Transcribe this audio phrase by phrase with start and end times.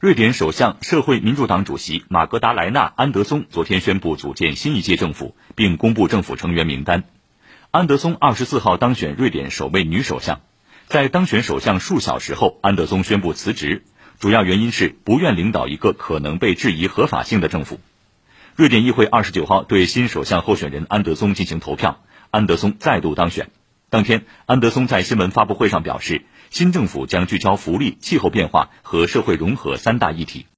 [0.00, 7.04] 瑞典首相、社会民主党主席马格达莱纳·安德松昨天宣布组建新一届政府，并公布政府成员名单。
[7.70, 10.40] 安德松二十四号当选瑞典首位女首相，
[10.88, 13.84] 在当选首相数小时后，安德松宣布辞职，
[14.18, 17.78] 主要原因是不愿领导一个可能被质疑合法性的政府。
[18.56, 22.00] 瑞典议会二十九号对新首相候选人安德松进行投票，
[22.30, 23.48] 安德松再度当选。
[23.94, 26.22] 当天，安德松在新闻发布会上表示。
[26.50, 30.46] 新政府将聚焦福利、气候变化和社会融合三大议题。